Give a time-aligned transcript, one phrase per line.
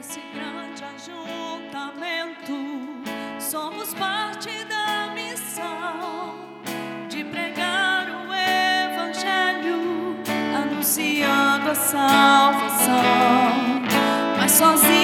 [0.00, 2.56] nesse grande ajuntamento,
[3.38, 6.38] somos parte da missão
[7.06, 10.16] de pregar o Evangelho,
[10.56, 12.90] anunciando a salvação.
[14.38, 14.99] Mas sozinho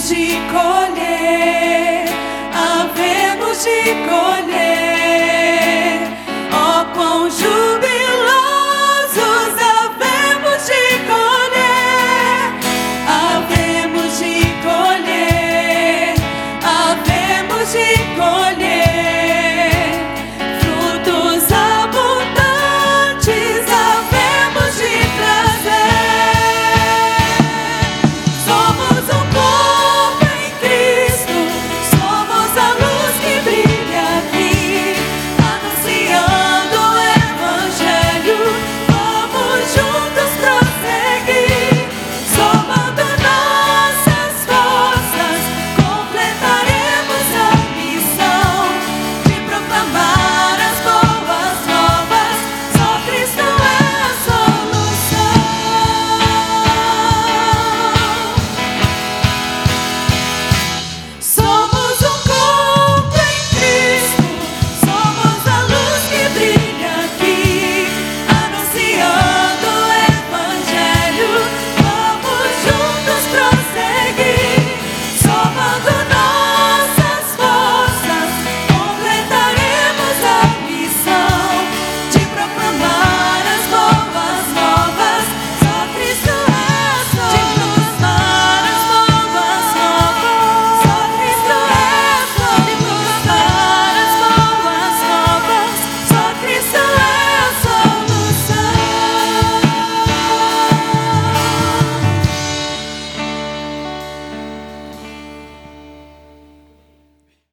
[0.00, 0.80] music all.